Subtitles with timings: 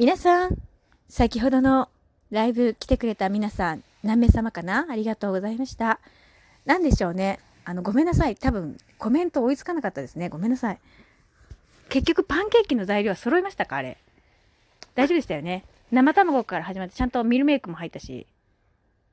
[0.00, 0.56] 皆さん、
[1.10, 1.90] 先ほどの
[2.30, 4.86] ライブ来てくれた皆さん、何名様かな？
[4.88, 6.00] ありがとうございました。
[6.64, 7.38] 何でしょうね。
[7.66, 8.34] あの、ごめんなさい。
[8.34, 10.30] 多分、コメント追いつかなかったですね。
[10.30, 10.78] ごめんなさい。
[11.90, 13.76] 結局、パンケーキの材料は揃いましたか？
[13.76, 13.98] あれ。
[14.94, 15.66] 大丈夫でしたよね。
[15.92, 18.26] 生卵から始まって、ちゃんとミルメイクも入ったし、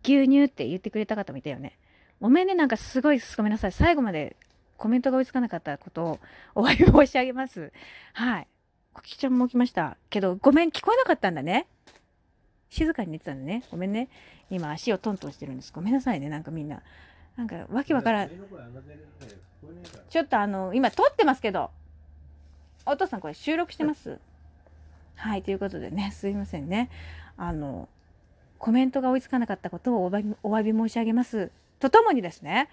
[0.06, 1.78] 牛乳って言ってくれた方もいたよね。
[2.22, 3.74] ごめんね、なんかすごいごめんなさい。
[3.74, 4.38] 最後まで
[4.78, 6.20] コメントが追いつかなかったことを
[6.56, 7.74] お詫び申し上げます。
[8.14, 8.48] はい。
[8.98, 9.96] コキちゃんも来ました。
[10.10, 11.68] けど、ごめん、聞こえなかったんだね。
[12.70, 13.64] 静かに寝てたんだね。
[13.70, 14.10] ごめんね。
[14.50, 15.72] 今、足をトントンしてるんです。
[15.72, 16.82] ごめんなさいね、なんかみんな。
[17.36, 18.30] なんか、わけわからん。
[20.10, 21.70] ちょっとあの、今撮ってますけど、
[22.88, 24.18] お父さんこれ収録してます
[25.16, 26.90] はい、ということでね、すいませんね。
[27.38, 27.88] あの、
[28.58, 31.52] コメントが追いつかなかったことをお詫びお詫び申し上げます。
[31.80, 32.68] とともにですね、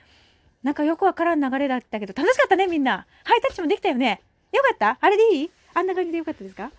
[0.62, 3.06] なんかよくわからん流れだったけど、楽しかったね、みんな。
[3.24, 4.22] ハイタッチもできたよね。
[4.52, 6.70] よかったあれでいいあんな感じでよかったですか？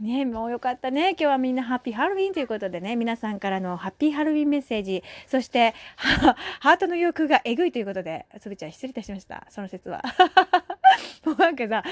[0.00, 1.10] ねもうよかったね。
[1.10, 9.46] 今日はみんなハッピーハロウィンということでね、皆さんからのハッピーハロウィンメッセージ、そして、 ハートの欲がえぐいということで、つぶちゃん失礼いたしました。
[9.50, 10.02] その説は。
[11.24, 11.82] もうなんかさ、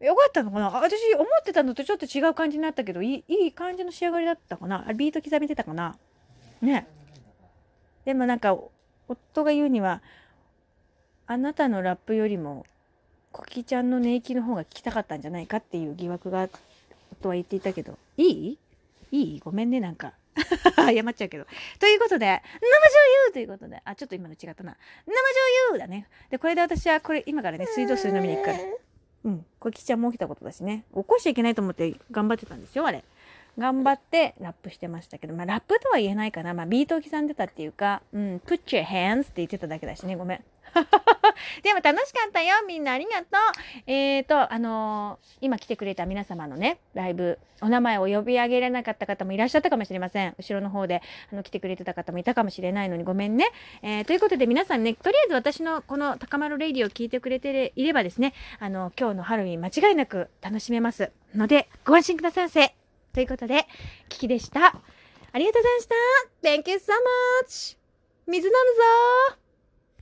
[0.00, 0.70] よかったのかな？
[0.70, 4.84] 私思ってたのとちょっと違う感じになったけど、いいいい感じの仕上がりだったかな？
[4.94, 5.96] ビート刻めてたかな？
[6.60, 6.86] ね。
[8.04, 8.58] でもなんか、
[9.08, 10.02] 夫が言うには、
[11.26, 12.66] あなたのラップよりも
[13.32, 16.48] コキちゃんの寝息の方が聞きたかったんじゃないかっていう疑惑が
[17.20, 18.58] とは言っていたけどいい？
[19.10, 19.40] いい？
[19.40, 20.12] ごめんねなんか
[20.76, 21.46] 謝っちゃうけど。
[21.78, 24.76] ということで、生醤油ということで、あ、ちょっと今の違ったな。
[25.06, 26.06] 生醤油だね。
[26.30, 28.58] で、これで私はこれ今からね、水道水飲みに行くから。
[29.24, 29.46] うん。
[29.60, 30.84] コキちゃんも起きたことだしね。
[30.94, 33.04] 起こしちゃいけないと思って頑張ってたんですよ、あれ。
[33.58, 36.54] 頑張ってラップしてましたけど、まあラップとは言えないかな。
[36.54, 40.44] まあビートを刻んでたっていうか、うん、put your hands って言ってただけだしね、ごめん。
[41.62, 42.54] でも楽しかったよ。
[42.66, 43.26] みんなありがとう。
[43.86, 50.34] えっ、ー、と、あのー、今来てくれた皆様のね、ライブ、お名前を呼び上げられなかった方もいらっしゃったかもしれません。
[50.38, 53.50] 後ろの方で、あの、来てくれてた方もいたかもしれないのにごめんね。
[53.82, 61.12] えー、ということで皆さんね、とりあえず私のこの高丸レイディを聞いてくれていればですね、あの、今日のハロウィン間違いなく楽しめます。
[61.34, 62.74] ので、ご安心くださいませ。
[63.12, 63.66] ということで、
[64.08, 64.74] キキでした。
[65.34, 66.48] ありがとうございました。
[66.48, 66.92] Thank you so
[67.46, 67.76] much!
[68.26, 69.41] 水飲むぞ